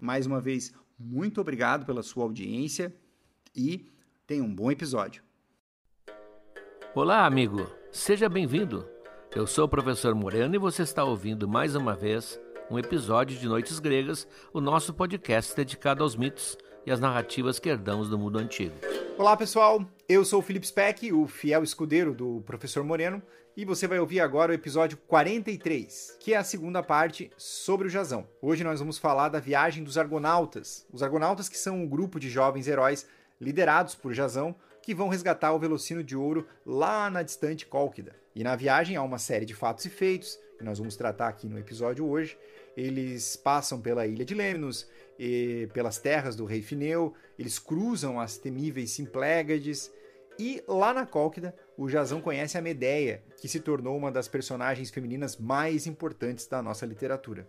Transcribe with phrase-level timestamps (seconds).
[0.00, 2.94] Mais uma vez, muito obrigado pela sua audiência
[3.54, 3.90] e
[4.26, 5.22] tenha um bom episódio.
[6.94, 7.70] Olá, amigo.
[7.92, 8.88] Seja bem-vindo.
[9.34, 13.46] Eu sou o professor Moreno e você está ouvindo mais uma vez um episódio de
[13.46, 18.38] Noites Gregas, o nosso podcast dedicado aos mitos e às narrativas que herdamos do mundo
[18.38, 18.74] antigo.
[19.18, 19.84] Olá, pessoal.
[20.08, 23.20] Eu sou o Felipe Speck, o fiel escudeiro do professor Moreno,
[23.56, 27.90] e você vai ouvir agora o episódio 43, que é a segunda parte sobre o
[27.90, 28.24] Jazão.
[28.40, 30.86] Hoje nós vamos falar da viagem dos Argonautas.
[30.92, 33.04] Os Argonautas que são um grupo de jovens heróis
[33.40, 38.14] liderados por Jazão que vão resgatar o Velocino de Ouro lá na distante Cólquida.
[38.32, 41.48] E na viagem há uma série de fatos e feitos, que nós vamos tratar aqui
[41.48, 42.38] no episódio hoje,
[42.76, 44.86] eles passam pela ilha de Lemnos,
[45.72, 49.90] pelas terras do rei Fineu, eles cruzam as temíveis Simplégades,
[50.38, 54.90] e lá na Cólquida, o Jazão conhece a Medeia, que se tornou uma das personagens
[54.90, 57.48] femininas mais importantes da nossa literatura.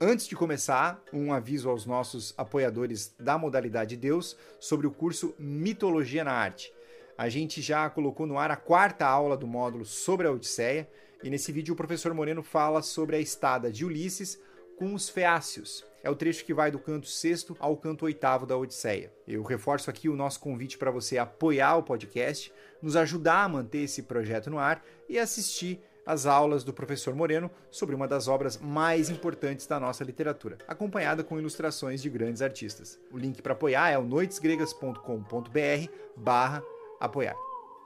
[0.00, 6.24] Antes de começar, um aviso aos nossos apoiadores da modalidade Deus sobre o curso Mitologia
[6.24, 6.72] na Arte.
[7.18, 10.88] A gente já colocou no ar a quarta aula do módulo sobre a Odisseia,
[11.22, 14.40] e nesse vídeo o professor Moreno fala sobre a estada de Ulisses
[14.78, 15.89] com os Feácios.
[16.02, 19.12] É o trecho que vai do canto sexto ao canto oitavo da Odisseia.
[19.26, 23.82] Eu reforço aqui o nosso convite para você apoiar o podcast, nos ajudar a manter
[23.82, 28.58] esse projeto no ar e assistir as aulas do professor Moreno sobre uma das obras
[28.58, 32.98] mais importantes da nossa literatura, acompanhada com ilustrações de grandes artistas.
[33.12, 36.62] O link para apoiar é o noitesgregas.com.br barra
[36.98, 37.36] apoiar.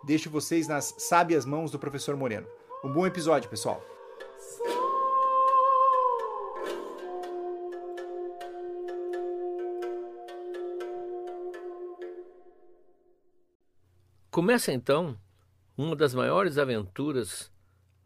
[0.04, 2.46] Deixo vocês nas sábias mãos do professor Moreno.
[2.84, 3.82] Um bom episódio, pessoal!
[14.34, 15.16] Começa então
[15.78, 17.52] uma das maiores aventuras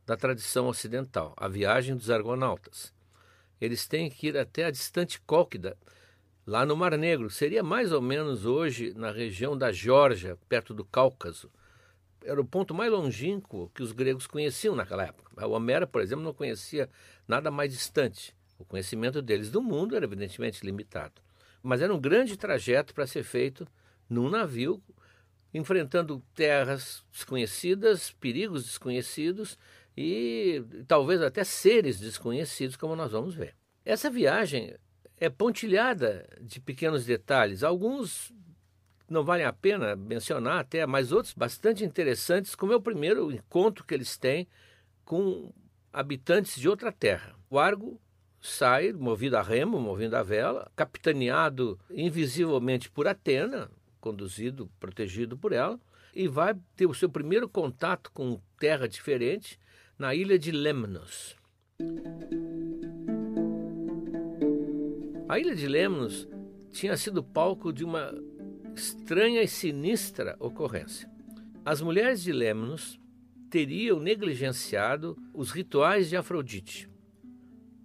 [0.04, 2.92] da tradição ocidental, a viagem dos argonautas.
[3.58, 5.74] Eles têm que ir até a distante Cólquida,
[6.46, 7.30] lá no Mar Negro.
[7.30, 11.50] Seria mais ou menos hoje na região da Geórgia, perto do Cáucaso.
[12.22, 15.46] Era o ponto mais longínquo que os gregos conheciam naquela época.
[15.46, 16.90] O Homero, por exemplo, não conhecia
[17.26, 18.36] nada mais distante.
[18.58, 21.22] O conhecimento deles do mundo era evidentemente limitado.
[21.62, 23.66] Mas era um grande trajeto para ser feito
[24.10, 24.82] num navio
[25.52, 29.58] enfrentando terras desconhecidas, perigos desconhecidos
[29.96, 33.54] e talvez até seres desconhecidos, como nós vamos ver.
[33.84, 34.74] Essa viagem
[35.18, 38.32] é pontilhada de pequenos detalhes, alguns
[39.08, 43.84] não valem a pena mencionar até, mas outros bastante interessantes, como é o primeiro encontro
[43.84, 44.46] que eles têm
[45.04, 45.52] com
[45.92, 47.34] habitantes de outra terra.
[47.48, 47.98] O Argo
[48.40, 53.70] sai, movido a remo, movido a vela, capitaneado invisivelmente por Atena,
[54.08, 55.78] conduzido, protegido por ela,
[56.14, 59.60] e vai ter o seu primeiro contato com terra diferente
[59.98, 61.36] na ilha de Lemnos.
[65.28, 66.26] A ilha de Lemnos
[66.72, 68.14] tinha sido palco de uma
[68.74, 71.10] estranha e sinistra ocorrência.
[71.62, 72.98] As mulheres de Lemnos
[73.50, 76.88] teriam negligenciado os rituais de Afrodite.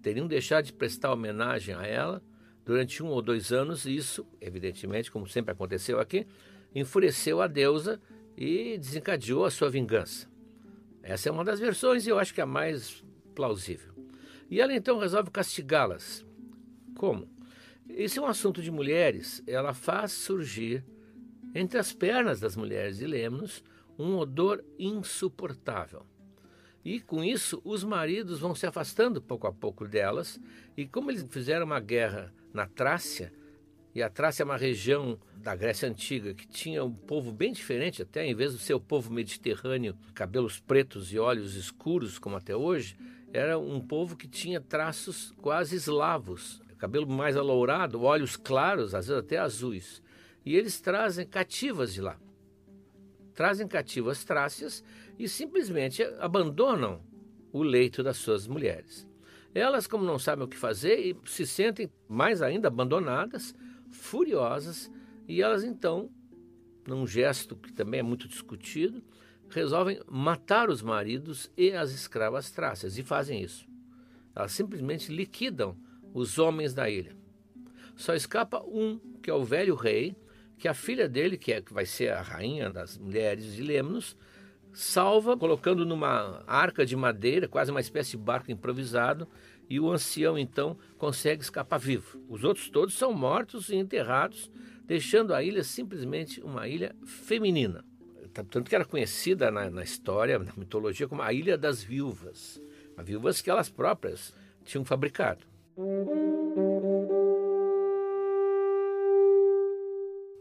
[0.01, 2.23] Teriam deixado de prestar homenagem a ela
[2.65, 6.25] durante um ou dois anos, isso, evidentemente, como sempre aconteceu aqui,
[6.73, 7.99] enfureceu a deusa
[8.37, 10.27] e desencadeou a sua vingança.
[11.01, 13.03] Essa é uma das versões e eu acho que é a mais
[13.35, 13.93] plausível.
[14.49, 16.25] E ela então resolve castigá-las.
[16.95, 17.27] Como?
[17.89, 19.43] Esse é um assunto de mulheres.
[19.45, 20.83] Ela faz surgir
[21.53, 23.63] entre as pernas das mulheres de Lemnos
[23.97, 26.05] um odor insuportável.
[26.83, 30.39] E com isso, os maridos vão se afastando pouco a pouco delas,
[30.75, 33.33] e como eles fizeram uma guerra na Trácia,
[33.95, 38.01] e a Trácia é uma região da Grécia Antiga que tinha um povo bem diferente,
[38.01, 42.97] até em vez do seu povo mediterrâneo, cabelos pretos e olhos escuros, como até hoje,
[43.31, 49.23] era um povo que tinha traços quase eslavos, cabelo mais alourado, olhos claros, às vezes
[49.23, 50.01] até azuis.
[50.45, 52.17] E eles trazem cativas de lá.
[53.33, 54.83] Trazem cativas trácias
[55.17, 57.01] e simplesmente abandonam
[57.51, 59.07] o leito das suas mulheres.
[59.53, 63.53] Elas, como não sabem o que fazer, se sentem mais ainda abandonadas,
[63.91, 64.91] furiosas,
[65.27, 66.09] e elas então,
[66.87, 69.03] num gesto que também é muito discutido,
[69.49, 73.67] resolvem matar os maridos e as escravas trácias, e fazem isso.
[74.35, 75.77] Elas simplesmente liquidam
[76.13, 77.15] os homens da ilha.
[77.95, 80.15] Só escapa um, que é o velho rei,
[80.57, 84.17] que a filha dele, que, é, que vai ser a rainha das mulheres de Lemnos,
[84.73, 89.27] salva colocando numa arca de madeira, quase uma espécie de barco improvisado,
[89.69, 92.21] e o ancião então consegue escapar vivo.
[92.27, 94.51] Os outros todos são mortos e enterrados,
[94.85, 97.85] deixando a ilha simplesmente uma ilha feminina.
[98.33, 102.59] Tanto que era conhecida na, na história, na mitologia, como a Ilha das Viúvas.
[102.97, 104.33] As viúvas que elas próprias
[104.65, 105.45] tinham fabricado.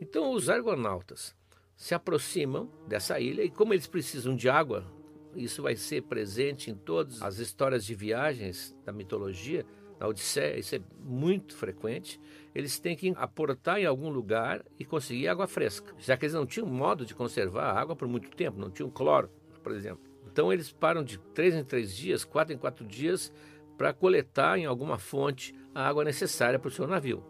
[0.00, 1.34] Então os argonautas
[1.82, 4.86] se aproximam dessa ilha e como eles precisam de água,
[5.34, 9.66] isso vai ser presente em todas as histórias de viagens da mitologia,
[9.98, 12.20] na Odisseia, isso é muito frequente.
[12.54, 16.46] Eles têm que aportar em algum lugar e conseguir água fresca, já que eles não
[16.46, 19.28] tinham modo de conservar a água por muito tempo, não tinham cloro,
[19.60, 20.04] por exemplo.
[20.30, 23.32] Então eles param de três em três dias, quatro em quatro dias,
[23.76, 27.24] para coletar em alguma fonte a água necessária para o seu navio.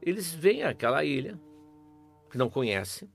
[0.00, 1.36] Eles vêm àquela ilha,
[2.30, 3.10] que não conhecem,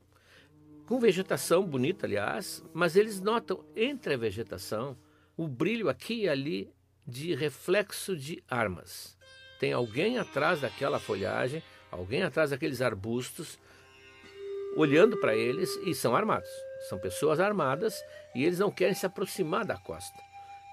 [0.85, 4.97] com vegetação bonita, aliás, mas eles notam entre a vegetação
[5.37, 6.73] o brilho aqui e ali
[7.05, 9.17] de reflexo de armas.
[9.59, 11.61] Tem alguém atrás daquela folhagem,
[11.91, 13.59] alguém atrás daqueles arbustos,
[14.75, 16.49] olhando para eles e são armados.
[16.89, 18.03] São pessoas armadas
[18.33, 20.19] e eles não querem se aproximar da costa.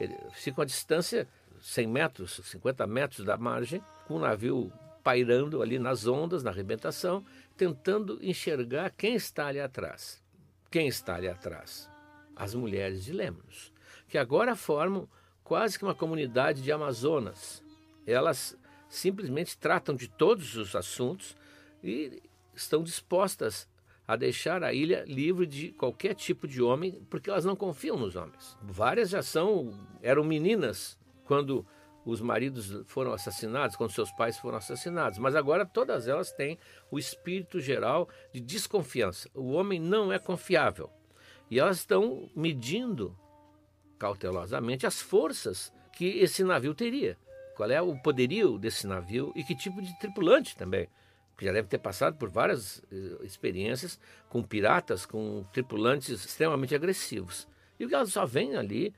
[0.00, 1.28] Eles ficam a distância
[1.60, 7.24] 100 metros, 50 metros da margem, com o navio pairando ali nas ondas, na arrebentação,
[7.56, 10.22] tentando enxergar quem está ali atrás.
[10.70, 11.90] Quem está ali atrás?
[12.34, 13.72] As mulheres de Lemnos,
[14.08, 15.08] que agora formam
[15.44, 17.62] quase que uma comunidade de Amazonas.
[18.06, 18.56] Elas
[18.88, 21.36] simplesmente tratam de todos os assuntos
[21.82, 22.22] e
[22.54, 23.68] estão dispostas
[24.06, 28.16] a deixar a ilha livre de qualquer tipo de homem, porque elas não confiam nos
[28.16, 28.56] homens.
[28.62, 29.72] Várias já são
[30.02, 31.64] eram meninas quando
[32.04, 36.58] os maridos foram assassinados, quando seus pais foram assassinados, mas agora todas elas têm
[36.90, 39.28] o espírito geral de desconfiança.
[39.34, 40.90] O homem não é confiável.
[41.50, 43.16] E elas estão medindo
[43.98, 47.16] cautelosamente as forças que esse navio teria.
[47.54, 50.88] Qual é o poderio desse navio e que tipo de tripulante também.
[51.32, 57.46] Porque já deve ter passado por várias eh, experiências com piratas, com tripulantes extremamente agressivos.
[57.78, 58.94] E elas só vêm ali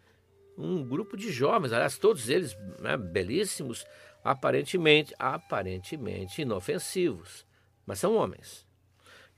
[0.56, 3.84] um grupo de jovens, aliás, todos eles né, belíssimos,
[4.22, 7.46] aparentemente, aparentemente inofensivos,
[7.86, 8.66] mas são homens.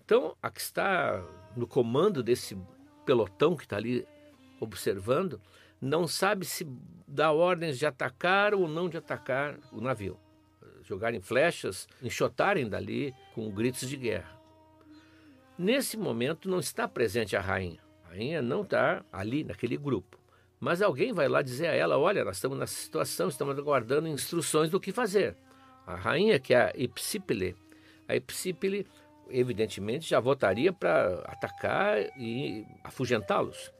[0.04, 1.24] Então, a que está
[1.56, 2.56] no comando desse
[3.04, 4.06] pelotão que está ali
[4.60, 5.40] observando,
[5.80, 6.66] não sabe se
[7.06, 10.18] dá ordens de atacar ou não de atacar o navio.
[10.82, 14.40] Jogarem flechas, enxotarem dali com gritos de guerra.
[15.58, 17.80] Nesse momento não está presente a rainha.
[18.04, 20.18] A rainha não está ali naquele grupo.
[20.58, 24.70] Mas alguém vai lá dizer a ela: olha, nós estamos nessa situação, estamos aguardando instruções
[24.70, 25.36] do que fazer.
[25.86, 27.56] A rainha, que é a Ipsípile,
[28.08, 28.14] a
[29.30, 33.72] evidentemente, já votaria para atacar e afugentá-los.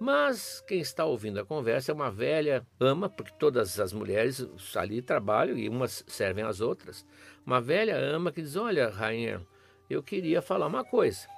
[0.00, 5.00] Mas quem está ouvindo a conversa é uma velha ama, porque todas as mulheres ali
[5.00, 7.06] trabalham e umas servem às outras.
[7.46, 9.40] Uma velha ama que diz: Olha, rainha,
[9.88, 11.28] eu queria falar uma coisa.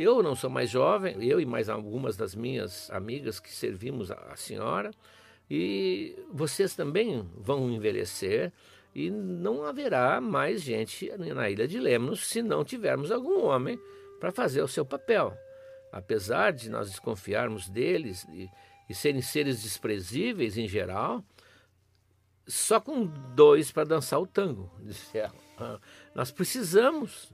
[0.00, 4.34] Eu não sou mais jovem, eu e mais algumas das minhas amigas que servimos a
[4.34, 4.92] senhora,
[5.50, 8.50] e vocês também vão envelhecer
[8.94, 13.78] e não haverá mais gente na ilha de Lemnos se não tivermos algum homem
[14.18, 15.36] para fazer o seu papel.
[15.92, 18.48] apesar de nós desconfiarmos deles e,
[18.88, 21.22] e serem seres desprezíveis em geral,
[22.46, 23.04] só com
[23.34, 25.78] dois para dançar o tango, disse ela.
[26.14, 27.30] Nós precisamos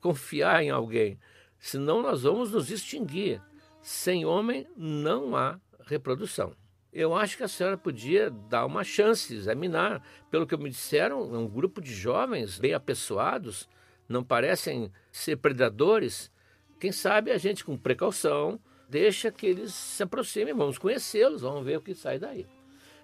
[0.00, 1.20] confiar em alguém,
[1.58, 3.40] senão nós vamos nos extinguir.
[3.80, 6.54] Sem homem não há reprodução.
[6.92, 10.00] Eu acho que a senhora podia dar uma chance, examinar.
[10.30, 13.68] Pelo que me disseram, é um grupo de jovens bem apessoados,
[14.08, 16.30] não parecem ser predadores.
[16.78, 21.78] Quem sabe a gente, com precaução, deixa que eles se aproximem, vamos conhecê-los, vamos ver
[21.78, 22.46] o que sai daí.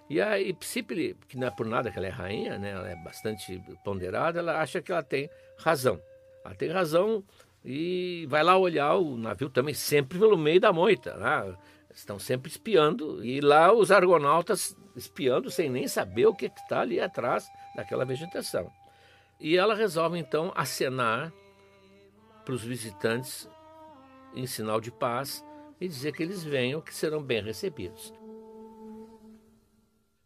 [0.09, 2.95] E a Ipsípile, que não é por nada que ela é rainha, né, ela é
[2.95, 6.01] bastante ponderada, ela acha que ela tem razão.
[6.43, 7.23] Ela tem razão
[7.63, 11.15] e vai lá olhar o navio também sempre pelo meio da moita.
[11.15, 11.57] Né?
[11.93, 16.99] Estão sempre espiando e lá os argonautas espiando sem nem saber o que está ali
[16.99, 18.71] atrás daquela vegetação.
[19.39, 21.33] E ela resolve então acenar
[22.45, 23.49] para os visitantes
[24.35, 25.43] em sinal de paz
[25.79, 28.13] e dizer que eles venham, que serão bem recebidos.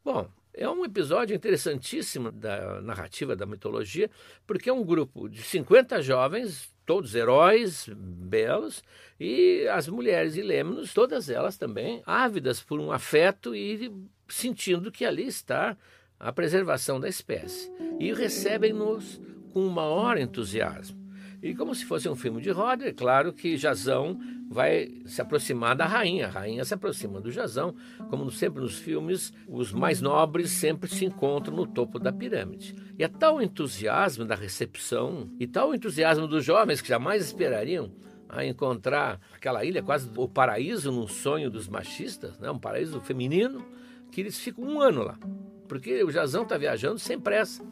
[0.03, 4.09] Bom, é um episódio interessantíssimo da narrativa da mitologia,
[4.45, 8.83] porque é um grupo de 50 jovens, todos heróis, belos,
[9.19, 13.91] e as mulheres e lêmenos, todas elas também ávidas por um afeto e
[14.27, 15.77] sentindo que ali está
[16.19, 17.71] a preservação da espécie.
[17.99, 19.21] E recebem-nos
[19.53, 21.04] com o maior entusiasmo.
[21.45, 25.75] E como se fosse um filme de roda, é claro que Jazão vai se aproximar
[25.75, 26.25] da rainha.
[26.25, 27.75] A rainha se aproxima do Jazão.
[28.09, 32.73] Como sempre nos filmes, os mais nobres sempre se encontram no topo da pirâmide.
[32.97, 37.91] E é tal entusiasmo da recepção e tal entusiasmo dos jovens que jamais esperariam
[38.27, 42.49] a encontrar aquela ilha, quase o paraíso num sonho dos machistas, né?
[42.49, 43.63] um paraíso feminino,
[44.11, 45.19] que eles ficam um ano lá.
[45.67, 47.63] Porque o Jazão está viajando sem pressa.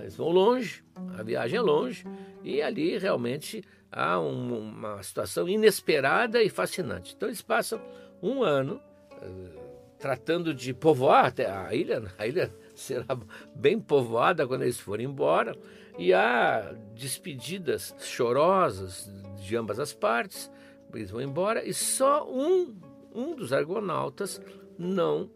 [0.00, 0.82] Eles vão longe,
[1.18, 2.04] a viagem é longe,
[2.42, 7.14] e ali realmente há um, uma situação inesperada e fascinante.
[7.16, 7.80] Então eles passam
[8.22, 8.80] um ano
[9.12, 9.64] uh,
[9.98, 13.16] tratando de povoar a ilha, a ilha será
[13.54, 15.56] bem povoada quando eles forem embora,
[15.96, 20.50] e há despedidas chorosas de ambas as partes,
[20.92, 22.76] eles vão embora, e só um,
[23.14, 24.40] um dos argonautas
[24.78, 25.30] não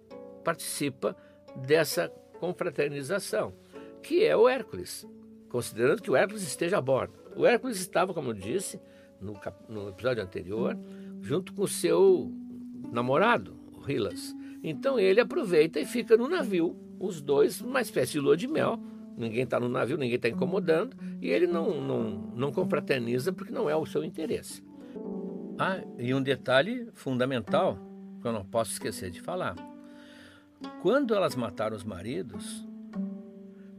[0.44, 1.16] participa
[1.56, 3.52] dessa confraternização
[4.08, 5.06] que é o Hércules,
[5.50, 7.12] considerando que o Hércules esteja a bordo.
[7.36, 8.80] O Hércules estava, como eu disse
[9.20, 9.38] no,
[9.68, 10.78] no episódio anterior,
[11.20, 12.32] junto com o seu
[12.90, 14.34] namorado, o Rilas.
[14.62, 18.80] Então ele aproveita e fica no navio, os dois, uma espécie de lua de mel.
[19.14, 23.68] Ninguém está no navio, ninguém está incomodando, e ele não, não, não confraterniza porque não
[23.68, 24.64] é o seu interesse.
[25.58, 27.78] Ah, e um detalhe fundamental
[28.22, 29.54] que eu não posso esquecer de falar.
[30.80, 32.66] Quando elas mataram os maridos,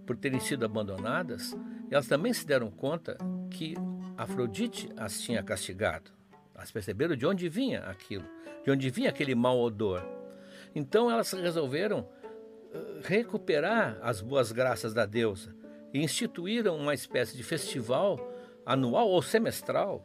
[0.09, 1.55] por terem sido abandonadas,
[1.91, 3.15] elas também se deram conta
[3.51, 3.75] que
[4.17, 6.09] Afrodite as tinha castigado.
[6.55, 8.25] Elas perceberam de onde vinha aquilo,
[8.65, 10.03] de onde vinha aquele mau odor.
[10.73, 12.09] Então elas resolveram
[12.73, 15.55] eh, recuperar as boas graças da deusa
[15.93, 18.33] e instituíram uma espécie de festival
[18.65, 20.03] anual ou semestral,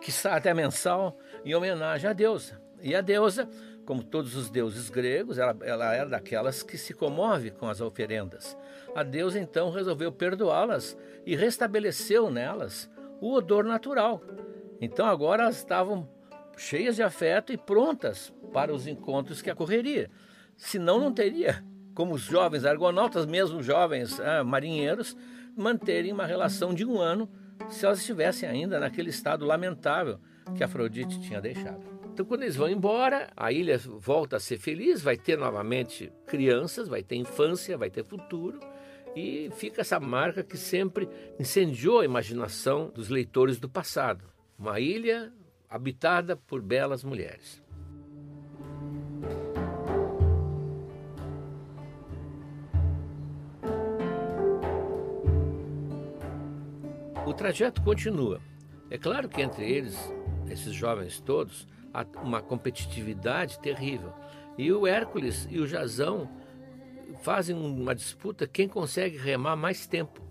[0.00, 2.60] que está até mensal, em homenagem à deusa.
[2.82, 3.48] E a deusa,
[3.86, 8.56] como todos os deuses gregos, ela, ela era daquelas que se comove com as oferendas.
[8.94, 12.90] A Deus então resolveu perdoá-las e restabeleceu nelas
[13.20, 14.20] o odor natural.
[14.80, 16.08] Então agora elas estavam
[16.56, 20.10] cheias de afeto e prontas para os encontros que ocorreria.
[20.56, 21.64] Senão não teria
[21.94, 25.16] como os jovens argonautas, mesmo jovens ah, marinheiros,
[25.56, 27.30] manterem uma relação de um ano
[27.70, 30.20] se elas estivessem ainda naquele estado lamentável
[30.54, 31.95] que Afrodite tinha deixado.
[32.16, 36.88] Então, quando eles vão embora, a ilha volta a ser feliz, vai ter novamente crianças,
[36.88, 38.58] vai ter infância, vai ter futuro.
[39.14, 41.06] E fica essa marca que sempre
[41.38, 44.24] incendiou a imaginação dos leitores do passado.
[44.58, 45.30] Uma ilha
[45.68, 47.62] habitada por belas mulheres.
[57.26, 58.40] O trajeto continua.
[58.88, 59.98] É claro que entre eles,
[60.48, 61.68] esses jovens todos,
[62.22, 64.12] uma competitividade terrível.
[64.58, 66.28] E o Hércules e o Jazão
[67.22, 70.22] fazem uma disputa quem consegue remar mais tempo.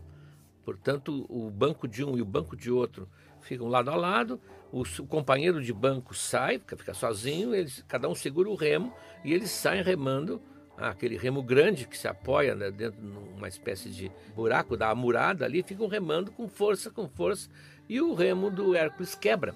[0.64, 3.08] Portanto, o banco de um e o banco de outro
[3.42, 4.42] ficam lado a lado,
[4.72, 8.92] o, companheiro de banco sai, fica sozinho, eles, cada um segura o remo
[9.24, 10.42] e eles saem remando
[10.78, 14.90] ah, aquele remo grande que se apoia né, dentro de uma espécie de buraco da
[14.90, 17.50] amurada ali, ficam remando com força, com força,
[17.88, 19.56] e o remo do Hércules quebra.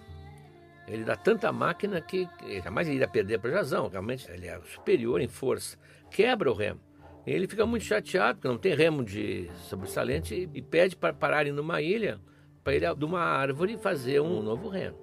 [0.90, 2.28] Ele dá tanta máquina que
[2.64, 5.78] jamais iria perder para o Jazão, realmente ele é superior em força.
[6.10, 6.82] Quebra o remo.
[7.28, 11.80] Ele fica muito chateado, porque não tem remo de sobressalente, e pede para pararem numa
[11.80, 12.20] ilha,
[12.64, 14.98] para ele, de uma árvore, fazer um novo remo.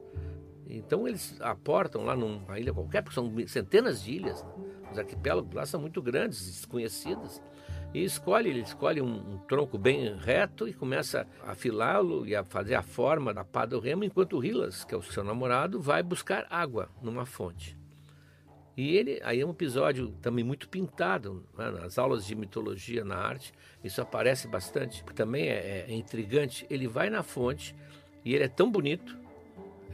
[0.69, 4.43] Então eles aportam lá numa ilha qualquer, porque são centenas de ilhas.
[4.43, 4.51] Né?
[4.91, 7.41] Os arquipélagos lá são muito grandes, desconhecidas.
[7.97, 12.45] E escolhe, ele escolhe um, um tronco bem reto e começa a afilá-lo e a
[12.45, 16.03] fazer a forma da pá do remo, enquanto Rilas, que é o seu namorado, vai
[16.03, 17.75] buscar água numa fonte.
[18.77, 21.71] E ele, aí é um episódio também muito pintado, né?
[21.71, 23.51] nas aulas de mitologia na arte,
[23.83, 26.67] isso aparece bastante, também é, é intrigante.
[26.69, 27.75] Ele vai na fonte
[28.23, 29.17] e ele é tão bonito,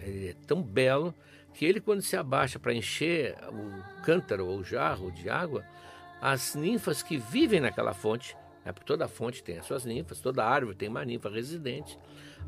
[0.01, 1.15] ele é tão belo,
[1.55, 5.65] que ele, quando se abaixa para encher o cântaro ou jarro de água,
[6.23, 10.45] as ninfas que vivem naquela fonte, é porque toda fonte tem as suas ninfas, toda
[10.45, 11.99] árvore tem uma ninfa residente,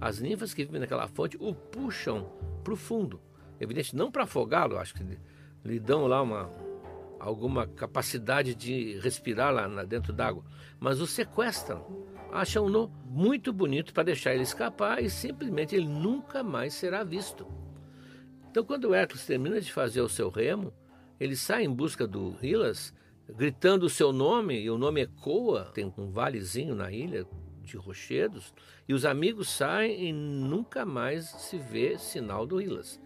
[0.01, 2.31] as ninfas que vivem naquela fonte o puxam
[2.63, 3.21] para o fundo.
[3.59, 5.05] Evidente, não para afogá-lo, acho que
[5.65, 6.49] lhe dão lá uma,
[7.19, 10.45] alguma capacidade de respirar lá dentro d'água,
[10.79, 12.07] mas o sequestram.
[12.31, 17.45] Acham-no muito bonito para deixar ele escapar e simplesmente ele nunca mais será visto.
[18.49, 20.73] Então, quando o Hércules termina de fazer o seu remo,
[21.19, 22.95] ele sai em busca do Hilas,
[23.29, 27.27] gritando o seu nome, e o nome ecoa, tem um valezinho na ilha
[27.63, 28.53] de rochedos,
[28.87, 33.01] e os amigos saem e nunca mais se vê sinal do Hilas.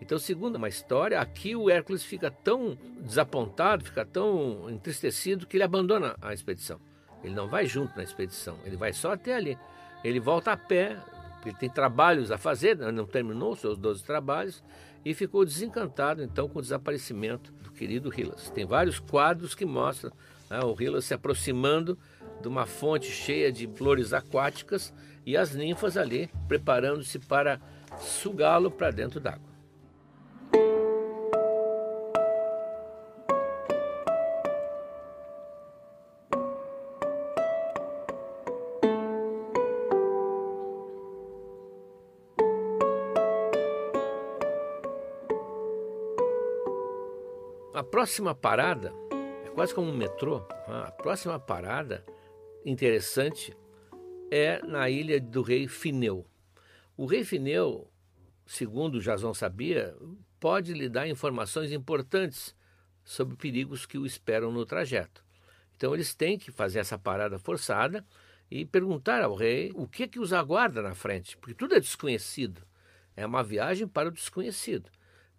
[0.00, 5.64] Então, segundo uma história, aqui o Hércules fica tão desapontado, fica tão entristecido que ele
[5.64, 6.80] abandona a expedição.
[7.22, 9.58] Ele não vai junto na expedição, ele vai só até ali.
[10.04, 10.98] Ele volta a pé,
[11.44, 14.62] ele tem trabalhos a fazer, não terminou seus 12 trabalhos
[15.04, 18.50] e ficou desencantado então com o desaparecimento querido Hilas.
[18.50, 20.12] Tem vários quadros que mostram
[20.48, 21.98] né, o Hilas se aproximando
[22.40, 24.92] de uma fonte cheia de flores aquáticas
[25.26, 27.60] e as ninfas ali preparando-se para
[27.98, 29.53] sugá-lo para dentro d'água.
[47.74, 48.92] A próxima parada
[49.44, 50.38] é quase como um metrô.
[50.68, 50.84] Né?
[50.86, 52.04] A próxima parada
[52.64, 53.52] interessante
[54.30, 56.24] é na ilha do rei Fineu.
[56.96, 57.90] O rei Fineu,
[58.46, 59.92] segundo Jason sabia,
[60.38, 62.54] pode lhe dar informações importantes
[63.02, 65.24] sobre perigos que o esperam no trajeto.
[65.76, 68.06] Então eles têm que fazer essa parada forçada
[68.48, 72.62] e perguntar ao rei o que que os aguarda na frente, porque tudo é desconhecido.
[73.16, 74.88] É uma viagem para o desconhecido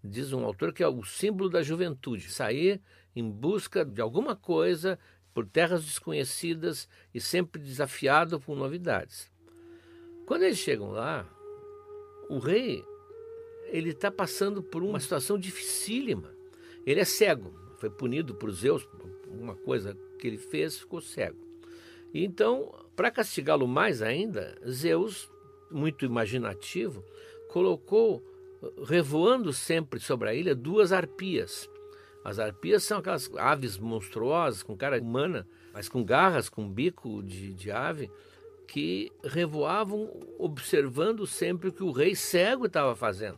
[0.06, 2.82] diz um autor que é o símbolo da juventude, sair
[3.16, 5.00] em busca de alguma coisa
[5.34, 9.32] por terras desconhecidas e sempre desafiado por novidades.
[10.26, 11.30] Quando eles chegam lá,
[12.30, 12.84] o rei
[13.68, 16.34] ele está passando por uma situação dificílima.
[16.86, 21.38] Ele é cego, foi punido por Zeus por uma coisa que ele fez, ficou cego.
[22.14, 25.30] E então, para castigá-lo mais ainda, Zeus,
[25.70, 27.04] muito imaginativo,
[27.50, 28.24] colocou
[28.88, 31.70] revoando sempre sobre a ilha duas arpias.
[32.24, 37.54] As arpias são aquelas aves monstruosas, com cara humana, mas com garras, com bico de,
[37.54, 38.10] de ave,
[38.68, 43.38] que revoavam observando sempre o que o rei cego estava fazendo.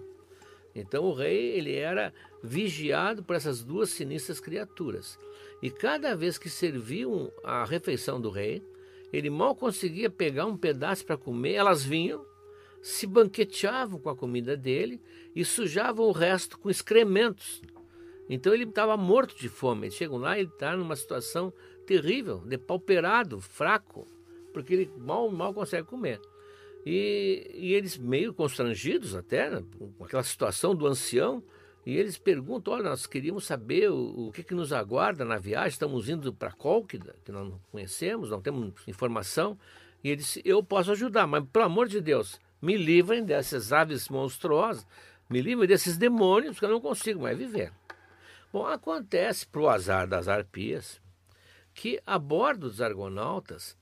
[0.73, 5.19] Então o rei ele era vigiado por essas duas sinistras criaturas.
[5.61, 8.63] E cada vez que serviam a refeição do rei,
[9.11, 12.23] ele mal conseguia pegar um pedaço para comer, elas vinham
[12.81, 15.01] se banqueteavam com a comida dele
[15.35, 17.61] e sujavam o resto com excrementos.
[18.29, 19.87] Então ele estava morto de fome.
[19.87, 21.53] Eles chegam lá e ele está numa situação
[21.85, 24.05] terrível, depauperado, fraco,
[24.53, 26.19] porque ele mal, mal consegue comer.
[26.85, 31.43] E, e eles meio constrangidos até, né, com aquela situação do ancião,
[31.85, 35.69] e eles perguntam: olha, nós queríamos saber o, o que, que nos aguarda na viagem,
[35.69, 39.57] estamos indo para Cólquida, que nós não conhecemos, não temos informação.
[40.03, 44.09] E ele disse: eu posso ajudar, mas pelo amor de Deus, me livrem dessas aves
[44.09, 44.85] monstruosas,
[45.29, 47.71] me livrem desses demônios que eu não consigo mais viver.
[48.51, 51.01] Bom, acontece, para o azar das arpias,
[51.73, 53.77] que a bordo dos argonautas,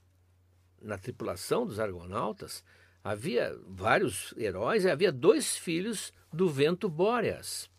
[0.82, 2.64] na tripulação dos argonautas,
[3.04, 7.70] havia vários heróis e havia dois filhos do vento Bóreas,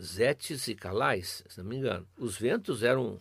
[0.00, 2.06] Zetes e Calais, se não me engano.
[2.18, 3.20] Os ventos eram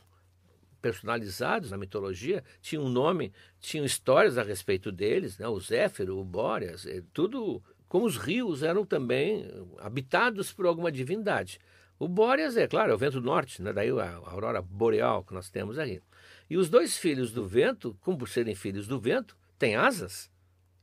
[0.82, 5.48] personalizados na mitologia, tinham um nome, tinham histórias a respeito deles, né?
[5.48, 9.46] o Zéfiro, o Bóreas, é tudo como os rios eram também
[9.80, 11.60] habitados por alguma divindade.
[12.00, 13.72] O Bóreas é, claro, é o vento norte, né?
[13.72, 16.02] daí a aurora boreal que nós temos aí.
[16.50, 20.32] E os dois filhos do vento, como por serem filhos do vento, têm asas,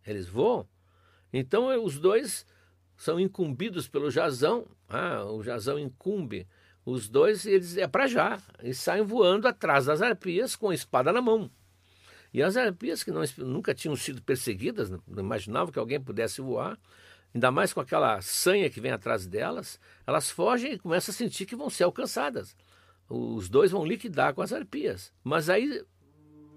[0.07, 0.69] eles voam.
[1.33, 2.47] Então os dois
[2.97, 6.47] são incumbidos pelo Jazão, ah, o Jazão incumbe
[6.91, 8.41] os dois, eles é para já.
[8.63, 11.51] E saem voando atrás das arpias com a espada na mão.
[12.33, 16.79] E as arpias que não, nunca tinham sido perseguidas, não imaginavam que alguém pudesse voar,
[17.35, 21.47] ainda mais com aquela sanha que vem atrás delas, elas fogem e começam a sentir
[21.47, 22.57] que vão ser alcançadas.
[23.09, 25.13] Os dois vão liquidar com as arpias.
[25.25, 25.83] Mas aí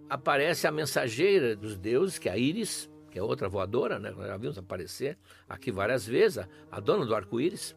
[0.09, 4.13] aparece a mensageira dos deuses, que é a Íris, que é outra voadora, né?
[4.17, 5.17] Já vimos aparecer
[5.47, 7.75] aqui várias vezes, a, dona do arco-íris.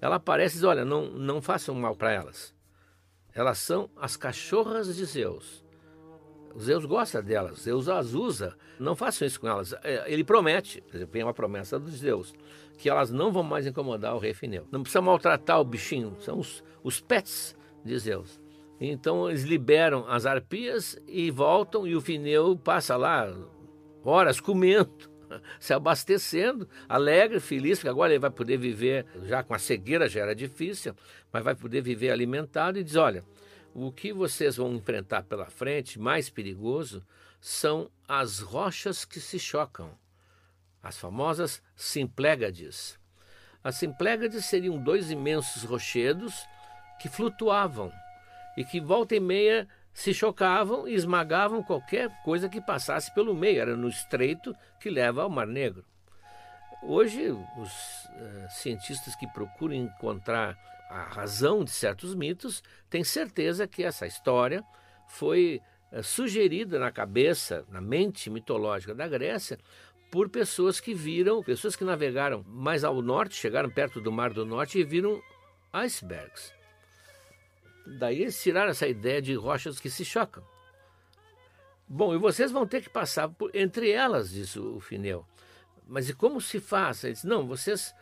[0.00, 2.54] Ela aparece e diz: Olha, não, não façam mal para elas.
[3.32, 5.64] Elas são as cachorras de Zeus.
[6.58, 8.56] Zeus gosta delas, Zeus as usa.
[8.80, 9.74] Não façam isso com elas.
[9.82, 10.82] É, ele promete,
[11.12, 12.34] vem uma promessa dos Zeus,
[12.78, 14.66] que elas não vão mais incomodar o rei Fineu.
[14.70, 17.54] Não precisa maltratar o bichinho, são os, os pets
[17.84, 18.40] de Zeus.
[18.80, 23.34] Então eles liberam as arpias e voltam, e o Fineu passa lá
[24.04, 25.10] horas comendo,
[25.58, 30.20] se abastecendo, alegre, feliz, porque agora ele vai poder viver, já com a cegueira já
[30.20, 30.94] era difícil,
[31.32, 33.24] mas vai poder viver alimentado e diz: olha,
[33.74, 37.04] o que vocês vão enfrentar pela frente, mais perigoso,
[37.40, 39.90] são as rochas que se chocam,
[40.82, 42.98] as famosas Simplégades.
[43.62, 46.46] As Simplégades seriam dois imensos rochedos
[47.00, 47.92] que flutuavam
[48.56, 53.62] e que volta e meia se chocavam e esmagavam qualquer coisa que passasse pelo meio.
[53.62, 55.82] Era no estreito que leva ao Mar Negro.
[56.82, 60.54] Hoje, os uh, cientistas que procuram encontrar
[60.90, 64.62] a razão de certos mitos têm certeza que essa história
[65.08, 69.58] foi uh, sugerida na cabeça, na mente mitológica da Grécia,
[70.12, 74.44] por pessoas que viram, pessoas que navegaram mais ao norte, chegaram perto do Mar do
[74.44, 75.22] Norte e viram
[75.72, 76.54] icebergs.
[77.86, 80.42] Daí eles tiraram essa ideia de rochas que se chocam.
[81.88, 85.24] Bom, e vocês vão ter que passar por, entre elas, disse o Fineu.
[85.86, 87.04] Mas e como se faz?
[87.04, 87.94] Ele disse, não, vocês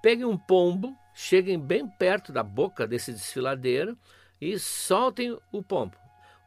[0.00, 3.98] peguem um pombo, cheguem bem perto da boca desse desfiladeiro
[4.40, 5.96] e soltem o pombo.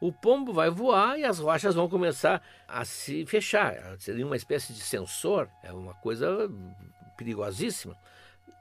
[0.00, 3.96] O pombo vai voar e as rochas vão começar a se fechar.
[3.98, 6.50] Seria uma espécie de sensor, é uma coisa
[7.16, 7.96] perigosíssima.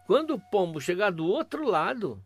[0.06, 2.22] Quando o pombo chegar do outro lado,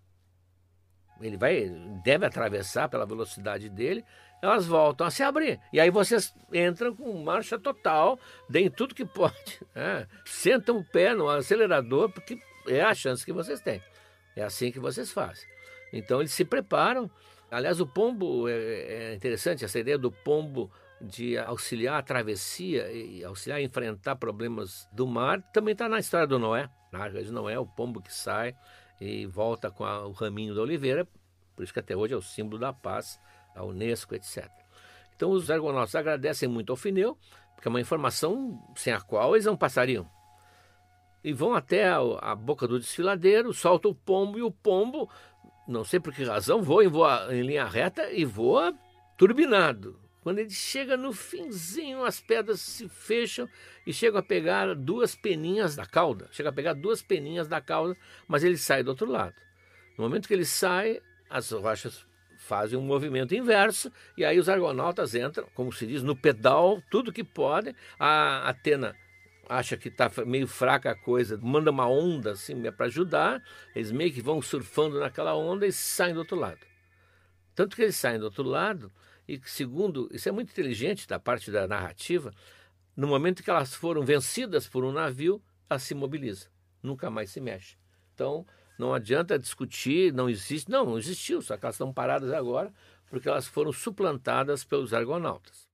[1.21, 1.69] ele vai
[2.03, 4.03] deve atravessar pela velocidade dele,
[4.41, 5.60] elas voltam a se abrir.
[5.73, 10.08] E aí vocês entram com marcha total, deem tudo que pode, né?
[10.25, 13.82] sentam o pé no acelerador, porque é a chance que vocês têm.
[14.36, 15.47] É assim que vocês fazem.
[15.91, 17.10] Então eles se preparam.
[17.49, 23.23] Aliás, o pombo é, é interessante, essa ideia do pombo de auxiliar a travessia e
[23.23, 26.69] auxiliar a enfrentar problemas do mar também está na história do Noé.
[26.91, 28.56] Na Arca de Noé, o pombo que sai
[28.99, 31.07] e volta com a, o raminho da oliveira,
[31.55, 33.19] por isso que até hoje é o símbolo da paz,
[33.55, 34.49] a Unesco, etc.
[35.15, 37.17] Então os argonautas agradecem muito ao Fineu,
[37.55, 40.07] porque é uma informação sem a qual eles não passariam.
[41.23, 45.10] E vão até a, a boca do desfiladeiro, soltam o pombo e o pombo,
[45.67, 48.73] não sei por que razão, voa, voa em linha reta e voa
[49.17, 50.06] turbinado.
[50.27, 53.47] Quando ele chega no finzinho, as pedras se fecham
[53.85, 56.27] e chega a pegar duas peninhas da cauda.
[56.33, 57.95] Chega a pegar duas peninhas da cauda,
[58.27, 59.35] mas ele sai do outro lado.
[59.97, 62.05] No momento que ele sai, as rochas
[62.39, 67.13] fazem um movimento inverso e aí os argonautas entram, como se diz, no pedal, tudo
[67.13, 67.73] que podem.
[67.97, 68.93] A Atena
[69.47, 73.41] acha que está meio fraca a coisa, manda uma onda assim para ajudar,
[73.73, 76.67] eles meio que vão surfando naquela onda e saem do outro lado.
[77.55, 78.91] Tanto que eles saem do outro lado
[79.27, 82.31] e segundo, isso é muito inteligente da parte da narrativa,
[82.95, 86.47] no momento que elas foram vencidas por um navio, ela se mobiliza,
[86.81, 87.77] nunca mais se mexe.
[88.13, 88.45] Então,
[88.79, 92.73] não adianta discutir, não existe, não, não existiu, só que elas estão paradas agora
[93.09, 95.67] porque elas foram suplantadas pelos argonautas.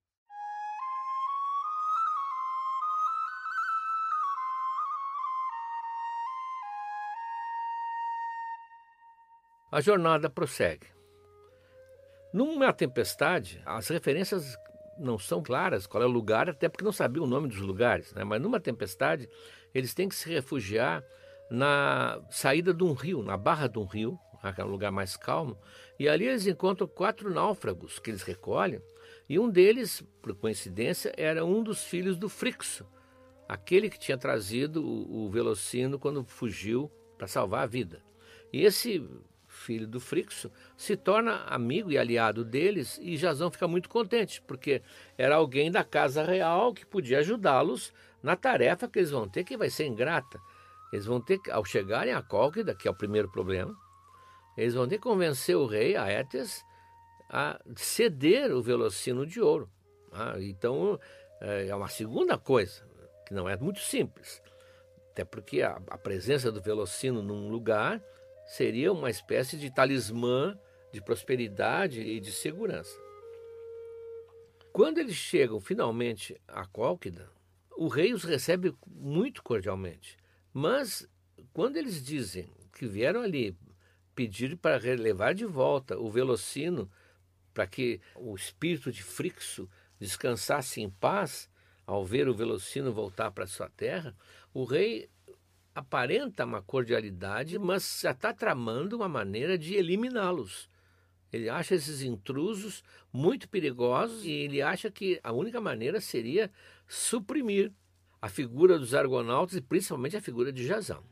[9.71, 10.85] A jornada prossegue.
[12.33, 14.57] Numa tempestade, as referências
[14.97, 18.11] não são claras qual é o lugar, até porque não sabiam o nome dos lugares.
[18.13, 18.23] Né?
[18.23, 19.29] Mas numa tempestade,
[19.73, 21.03] eles têm que se refugiar
[21.49, 24.19] na saída de um rio, na barra de um rio,
[24.51, 25.57] que é lugar mais calmo,
[25.97, 28.81] e ali eles encontram quatro náufragos que eles recolhem,
[29.29, 32.85] e um deles, por coincidência, era um dos filhos do Frixo,
[33.47, 38.03] aquele que tinha trazido o, o Velocino quando fugiu para salvar a vida.
[38.51, 39.07] E esse
[39.63, 44.82] filho do Frixo, se torna amigo e aliado deles e Jasão fica muito contente, porque
[45.17, 49.58] era alguém da casa real que podia ajudá-los na tarefa que eles vão ter, que
[49.58, 50.39] vai ser ingrata.
[50.91, 53.76] Eles vão ter, ao chegarem a Cólquida, que é o primeiro problema,
[54.56, 56.63] eles vão ter que convencer o rei, Aétes,
[57.30, 59.69] a ceder o velocino de ouro.
[60.12, 60.99] Ah, então,
[61.41, 62.84] é, é uma segunda coisa,
[63.26, 64.41] que não é muito simples.
[65.12, 68.02] Até porque a, a presença do velocino num lugar
[68.55, 70.55] seria uma espécie de talismã
[70.91, 72.95] de prosperidade e de segurança.
[74.71, 77.31] Quando eles chegam finalmente a Cólquida,
[77.75, 80.17] o rei os recebe muito cordialmente.
[80.53, 81.07] Mas
[81.51, 83.57] quando eles dizem que vieram ali
[84.13, 86.89] pedir para levar de volta o Velocino
[87.55, 89.67] para que o espírito de Frixo
[89.99, 91.49] descansasse em paz
[91.87, 94.15] ao ver o Velocino voltar para sua terra,
[94.53, 95.09] o rei
[95.73, 100.69] aparenta uma cordialidade, mas já está tramando uma maneira de eliminá-los.
[101.31, 106.51] Ele acha esses intrusos muito perigosos e ele acha que a única maneira seria
[106.88, 107.71] suprimir
[108.21, 111.03] a figura dos argonautas e principalmente a figura de Jazão.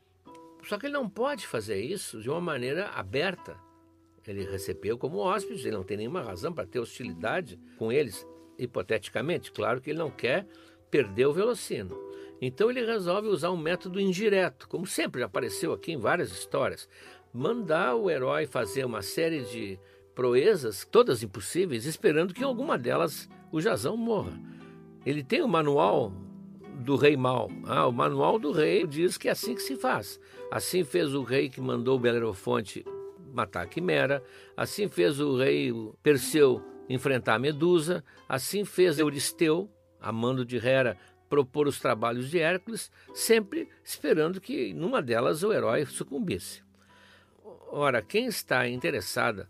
[0.64, 3.58] Só que ele não pode fazer isso de uma maneira aberta.
[4.28, 8.26] Ele recebeu como hóspedes, ele não tem nenhuma razão para ter hostilidade com eles,
[8.60, 9.52] hipoteticamente.
[9.52, 10.46] Claro que ele não quer
[10.92, 12.11] perder o Velocino.
[12.42, 16.90] Então ele resolve usar um método indireto, como sempre apareceu aqui em várias histórias.
[17.32, 19.80] Mandar o herói fazer uma série de
[20.16, 24.40] proezas, todas impossíveis, esperando que alguma delas o Jazão morra.
[25.06, 26.12] Ele tem o manual
[26.84, 27.50] do rei mau.
[27.66, 30.20] Ah, o manual do rei diz que é assim que se faz.
[30.52, 32.84] Assim fez o rei que mandou Belerofonte
[33.34, 34.22] matar a Quimera,
[34.58, 35.72] assim fez o rei
[36.04, 40.98] Perseu enfrentar a Medusa, assim fez Euristeu, amando de Hera,
[41.32, 46.62] propor os trabalhos de Hércules, sempre esperando que numa delas o herói sucumbisse.
[47.70, 49.48] Ora, quem está interessada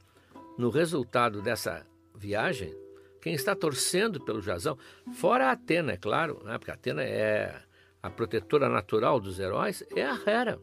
[0.60, 1.84] no resultado dessa
[2.16, 2.72] viagem,
[3.20, 4.78] quem está torcendo pelo Jazão,
[5.12, 7.60] fora a Atena, é claro, né, porque a Atena é
[8.04, 10.60] a protetora natural dos heróis, é a Hera.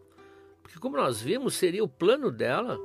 [0.62, 2.78] Porque, como nós vimos, seria o plano dela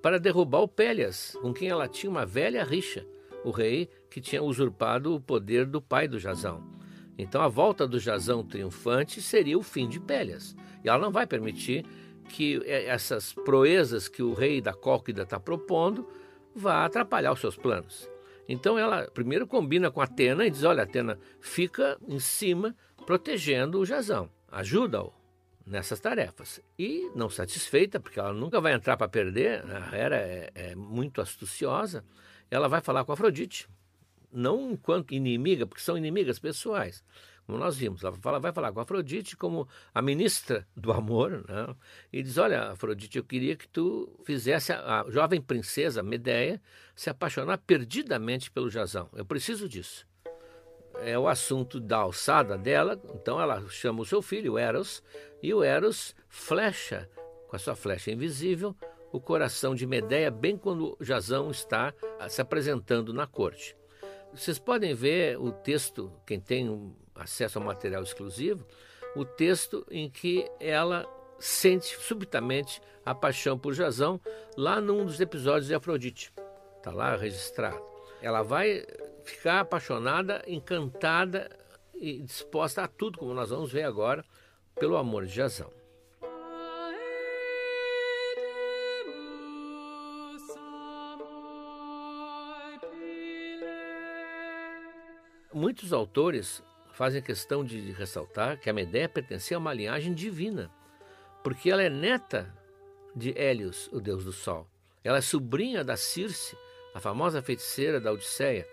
[0.00, 3.04] para derrubar o Pélias, com quem ela tinha uma velha rixa,
[3.44, 6.73] o rei que tinha usurpado o poder do pai do Jazão.
[7.16, 10.56] Então, a volta do Jazão triunfante seria o fim de Pélias.
[10.82, 11.84] E ela não vai permitir
[12.28, 16.08] que essas proezas que o rei da Cólquida está propondo
[16.54, 18.08] vá atrapalhar os seus planos.
[18.48, 22.74] Então ela primeiro combina com Atena e diz: Olha, Atena, fica em cima
[23.06, 25.12] protegendo o Jazão, ajuda-o
[25.66, 26.60] nessas tarefas.
[26.78, 31.20] E, não satisfeita, porque ela nunca vai entrar para perder, a Hera é, é, muito
[31.20, 32.04] astuciosa,
[32.50, 33.68] ela vai falar com Afrodite,
[34.34, 37.04] não enquanto inimiga, porque são inimigas pessoais,
[37.46, 38.02] como nós vimos.
[38.02, 41.74] Ela fala, vai falar com Afrodite como a ministra do amor, né?
[42.12, 46.60] e diz: Olha, Afrodite, eu queria que tu fizesse a, a jovem princesa Medeia
[46.94, 49.08] se apaixonar perdidamente pelo Jazão.
[49.14, 50.06] Eu preciso disso
[51.02, 55.02] é o assunto da alçada dela, então ela chama o seu filho, Eros,
[55.42, 57.08] e o Eros flecha
[57.48, 58.74] com a sua flecha invisível
[59.12, 61.94] o coração de Medeia bem quando Jazão está
[62.28, 63.76] se apresentando na corte.
[64.34, 68.66] Vocês podem ver o texto, quem tem acesso ao material exclusivo,
[69.14, 71.06] o texto em que ela
[71.38, 74.20] sente subitamente a paixão por Jazão
[74.56, 76.32] lá num dos episódios de Afrodite.
[76.78, 77.80] Está lá registrado.
[78.20, 78.84] Ela vai
[79.24, 81.48] ficar apaixonada, encantada
[81.94, 84.24] e disposta a tudo, como nós vamos ver agora,
[84.74, 85.70] pelo amor de Jazão.
[95.54, 100.68] Muitos autores fazem questão de ressaltar que a Medea pertencia a uma linhagem divina,
[101.44, 102.52] porque ela é neta
[103.14, 104.66] de Hélios, o deus do sol.
[105.04, 106.58] Ela é sobrinha da Circe,
[106.92, 108.66] a famosa feiticeira da Odisseia,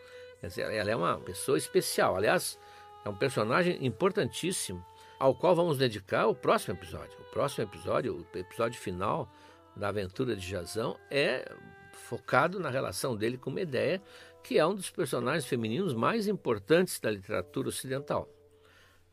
[0.57, 2.15] ela é uma pessoa especial.
[2.15, 2.57] Aliás,
[3.05, 4.83] é um personagem importantíssimo
[5.19, 7.15] ao qual vamos dedicar o próximo episódio.
[7.19, 9.31] O próximo episódio, o episódio final
[9.75, 11.47] da aventura de Jazão, é
[11.93, 14.01] focado na relação dele com Medeia,
[14.43, 18.29] que é um dos personagens femininos mais importantes da literatura ocidental.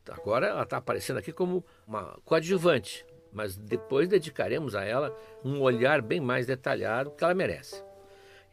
[0.08, 5.14] Agora ela está aparecendo aqui como uma coadjuvante, mas depois dedicaremos a ela
[5.44, 7.84] um olhar bem mais detalhado que ela merece.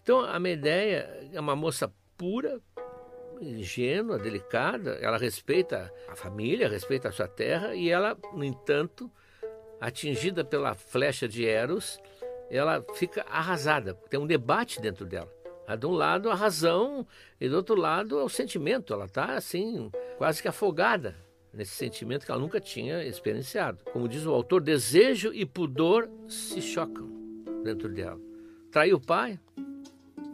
[0.03, 2.59] Então a Medeia é uma moça pura,
[3.41, 9.11] ingênua, delicada, ela respeita a família, respeita a sua terra e ela, no entanto,
[9.79, 11.99] atingida pela flecha de Eros,
[12.49, 13.93] ela fica arrasada.
[14.09, 15.35] Tem um debate dentro dela.
[15.78, 17.08] De um lado a razão
[17.39, 18.93] e do outro lado o sentimento.
[18.93, 21.15] Ela está assim, quase que afogada
[21.54, 23.84] nesse sentimento que ela nunca tinha experienciado.
[23.91, 27.10] Como diz o autor, desejo e pudor se chocam
[27.63, 28.19] dentro dela.
[28.71, 29.39] Traiu o pai,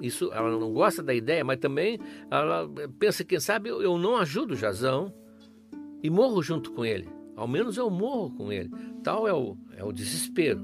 [0.02, 2.68] isso, ela não gosta da ideia, mas também ela
[2.98, 5.14] pensa, quem sabe eu não ajudo o Jazão
[6.02, 7.08] e morro junto com ele.
[7.36, 8.70] Ao menos eu morro com ele.
[9.04, 10.62] Tal é o, é o desespero.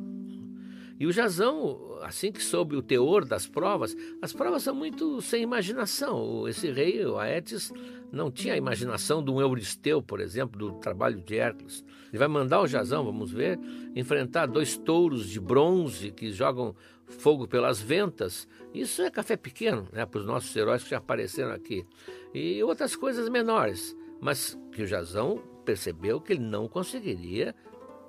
[0.99, 5.43] E o Jazão, assim que soube o teor das provas, as provas são muito sem
[5.43, 6.47] imaginação.
[6.47, 7.71] Esse rei, o Aetes,
[8.11, 11.83] não tinha a imaginação de um Euristeu, por exemplo, do trabalho de Hércules.
[12.09, 13.59] Ele vai mandar o Jazão, vamos ver,
[13.95, 18.47] enfrentar dois touros de bronze que jogam fogo pelas ventas.
[18.73, 21.85] Isso é café pequeno né, para os nossos heróis que já apareceram aqui.
[22.33, 27.53] E outras coisas menores, mas que o Jazão percebeu que ele não conseguiria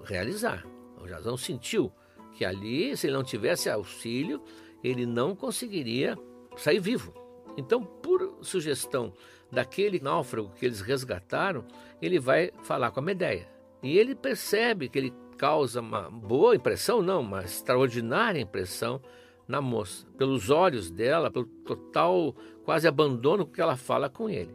[0.04, 0.64] realizar.
[1.02, 1.92] O Jazão sentiu
[2.38, 4.40] que ali, se ele não tivesse auxílio,
[4.82, 6.16] ele não conseguiria
[6.56, 7.12] sair vivo.
[7.56, 9.12] Então, por sugestão
[9.50, 11.64] daquele náufrago que eles resgataram,
[12.00, 13.48] ele vai falar com a Medeia.
[13.82, 19.02] E ele percebe que ele causa uma boa impressão, não, uma extraordinária impressão
[19.48, 24.54] na moça, pelos olhos dela, pelo total quase abandono que ela fala com ele.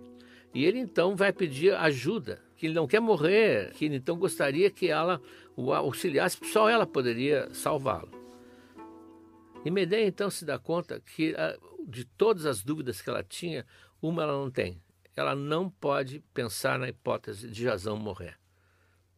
[0.54, 4.72] E ele então vai pedir ajuda, que ele não quer morrer, que ele então gostaria
[4.72, 5.20] que ela
[5.56, 8.12] o auxiliasse, só ela poderia salvá-lo.
[9.66, 13.66] E Medeia então se dá conta que ah, de todas as dúvidas que ela tinha,
[14.02, 14.82] uma ela não tem.
[15.16, 18.38] Ela não pode pensar na hipótese de Jazão morrer.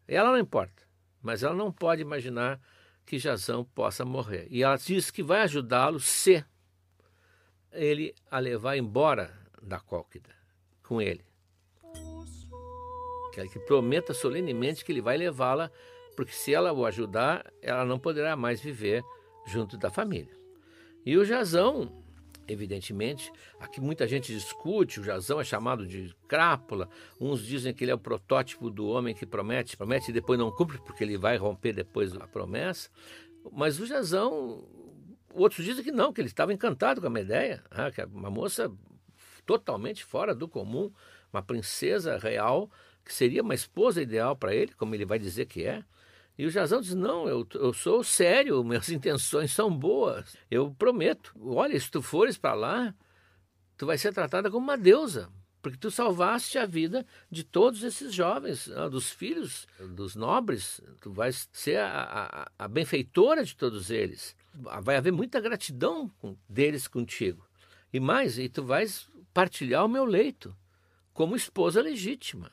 [0.07, 0.83] Ela não importa,
[1.21, 2.59] mas ela não pode imaginar
[3.05, 4.47] que Jazão possa morrer.
[4.49, 6.43] E ela diz que vai ajudá-lo se
[7.71, 10.35] ele a levar embora da Cólquida
[10.83, 11.25] com ele.
[13.33, 15.71] Que, que prometa solenemente que ele vai levá-la,
[16.15, 19.03] porque se ela o ajudar, ela não poderá mais viver
[19.45, 20.35] junto da família.
[21.05, 21.91] E o Jazão
[22.47, 26.87] Evidentemente, aqui muita gente discute, o Jazão é chamado de crápula,
[27.19, 30.51] uns dizem que ele é o protótipo do homem que promete, promete e depois não
[30.51, 32.89] cumpre, porque ele vai romper depois a promessa.
[33.51, 34.63] Mas o Jazão,
[35.33, 38.29] outros dizem que não, que ele estava encantado com a Medeia, ah, que é uma
[38.29, 38.71] moça
[39.43, 40.91] totalmente fora do comum,
[41.33, 42.69] uma princesa real,
[43.03, 45.83] que seria uma esposa ideal para ele, como ele vai dizer que é.
[46.37, 50.35] E o Jazão diz: Não, eu, eu sou sério, minhas intenções são boas.
[50.49, 51.33] Eu prometo.
[51.39, 52.95] Olha, se tu fores para lá,
[53.77, 55.29] tu vai ser tratada como uma deusa,
[55.61, 60.81] porque tu salvaste a vida de todos esses jovens, ah, dos filhos dos nobres.
[61.01, 64.35] Tu vais ser a, a, a benfeitora de todos eles.
[64.53, 66.11] Vai haver muita gratidão
[66.47, 67.45] deles contigo.
[67.91, 70.55] E mais, e tu vais partilhar o meu leito
[71.13, 72.51] como esposa legítima.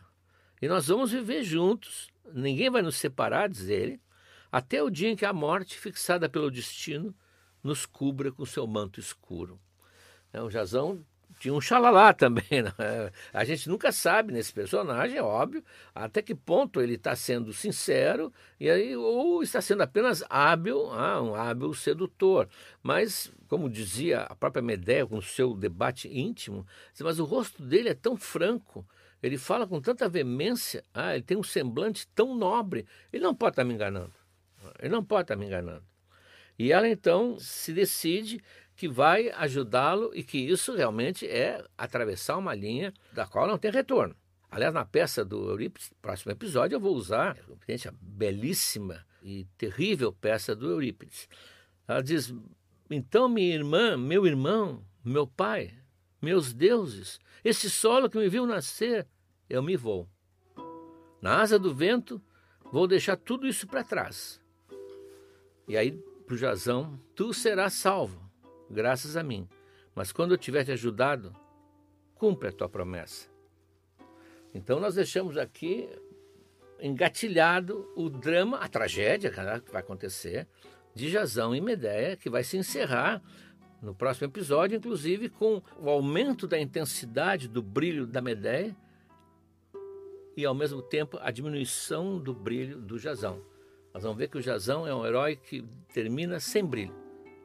[0.61, 4.01] E nós vamos viver juntos ninguém vai nos separar, diz ele,
[4.51, 7.15] até o dia em que a morte, fixada pelo destino,
[7.63, 9.59] nos cubra com seu manto escuro.
[10.33, 11.05] É, o Jazão
[11.39, 12.63] tinha um xalalá também.
[12.63, 12.73] Né?
[13.33, 18.33] A gente nunca sabe nesse personagem, é óbvio, até que ponto ele está sendo sincero
[18.61, 22.49] e aí, ou está sendo apenas hábil, ah, um hábil sedutor.
[22.83, 26.67] Mas, como dizia a própria Medea com o seu debate íntimo,
[27.01, 28.87] mas o rosto dele é tão franco
[29.23, 32.87] ele fala com tanta veemência, ah, ele tem um semblante tão nobre.
[33.13, 34.13] Ele não pode estar me enganando.
[34.81, 35.85] Ele não pode estar me enganando.
[36.59, 38.43] E ela então se decide
[38.75, 43.71] que vai ajudá-lo e que isso realmente é atravessar uma linha da qual não tem
[43.71, 44.17] retorno.
[44.51, 50.55] Aliás, na peça do Eurípides, próximo episódio, eu vou usar a belíssima e terrível peça
[50.55, 51.29] do Eurípides.
[51.89, 52.35] Ela diz:
[52.91, 55.73] Então, minha irmã, meu irmão, meu pai,
[56.23, 59.07] meus deuses, esse solo que me viu nascer,
[59.51, 60.09] eu me vou.
[61.21, 62.23] Na asa do vento,
[62.73, 64.41] vou deixar tudo isso para trás.
[65.67, 65.93] E aí,
[66.27, 68.31] para o Jazão, tu serás salvo,
[68.71, 69.49] graças a mim.
[69.95, 71.35] Mas quando eu tiver te ajudado,
[72.15, 73.29] cumpre a tua promessa.
[74.55, 75.89] Então nós deixamos aqui
[76.81, 80.49] engatilhado o drama, a tragédia que vai acontecer
[80.95, 83.23] de Jazão e Medeia, que vai se encerrar
[83.83, 88.75] no próximo episódio, inclusive com o aumento da intensidade do brilho da Medeia
[90.37, 93.43] e, ao mesmo tempo, a diminuição do brilho do Jazão.
[93.93, 96.95] Nós vamos ver que o Jazão é um herói que termina sem brilho,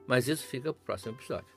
[0.06, 1.57] mas isso fica para o próximo episódio.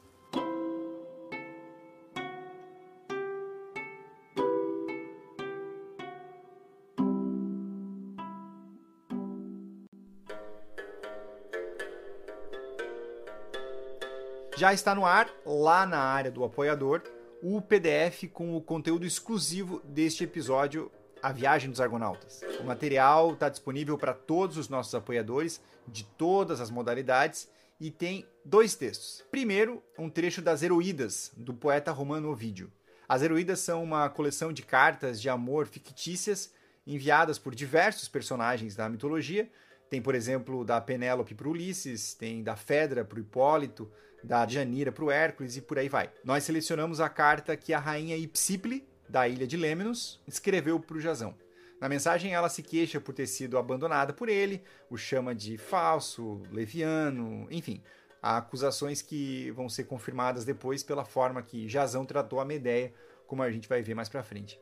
[14.60, 17.02] Já está no ar, lá na área do apoiador,
[17.42, 20.92] o PDF com o conteúdo exclusivo deste episódio,
[21.22, 22.42] A Viagem dos Argonautas.
[22.60, 27.48] O material está disponível para todos os nossos apoiadores, de todas as modalidades,
[27.80, 29.24] e tem dois textos.
[29.30, 32.70] Primeiro, um trecho das Heroídas, do poeta romano Ovídio.
[33.08, 36.52] As Heroídas são uma coleção de cartas de amor fictícias
[36.86, 39.50] enviadas por diversos personagens da mitologia.
[39.88, 43.90] Tem, por exemplo, da Penélope para Ulisses, tem da Fedra para Hipólito,
[44.22, 46.10] da Janira para o Hércules e por aí vai.
[46.24, 51.00] Nós selecionamos a carta que a rainha Ipsiple, da ilha de Lemnos, escreveu para o
[51.00, 51.34] Jazão.
[51.80, 56.42] Na mensagem, ela se queixa por ter sido abandonada por ele, o chama de falso,
[56.50, 57.82] leviano, enfim,
[58.22, 62.92] há acusações que vão ser confirmadas depois pela forma que Jazão tratou a Medeia,
[63.26, 64.60] como a gente vai ver mais para frente.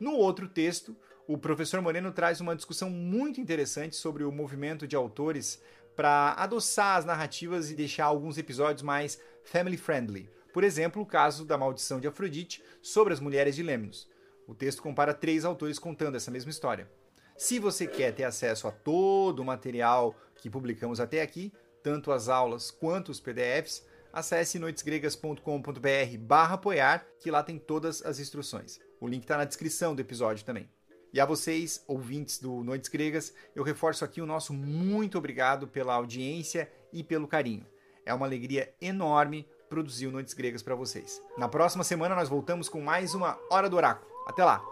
[0.00, 0.96] No outro texto,
[1.28, 5.62] o professor Moreno traz uma discussão muito interessante sobre o movimento de autores
[5.98, 10.30] para adoçar as narrativas e deixar alguns episódios mais family friendly.
[10.54, 14.08] Por exemplo, o caso da Maldição de Afrodite sobre as mulheres de Lemnos.
[14.46, 16.88] O texto compara três autores contando essa mesma história.
[17.36, 22.28] Se você quer ter acesso a todo o material que publicamos até aqui, tanto as
[22.28, 28.78] aulas quanto os PDFs, acesse noitesgregas.com.br barra apoiar, que lá tem todas as instruções.
[29.00, 30.70] O link está na descrição do episódio também.
[31.12, 35.94] E a vocês, ouvintes do Noites Gregas, eu reforço aqui o nosso muito obrigado pela
[35.94, 37.66] audiência e pelo carinho.
[38.04, 41.22] É uma alegria enorme produzir o Noites Gregas para vocês.
[41.36, 44.06] Na próxima semana nós voltamos com mais uma Hora do Oráculo.
[44.26, 44.62] Até lá!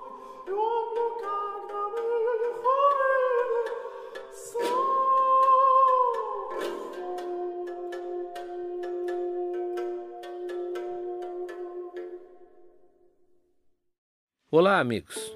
[14.51, 15.36] Olá, amigos!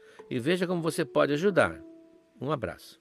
[0.31, 1.77] e veja como você pode ajudar.
[2.39, 3.00] Um abraço.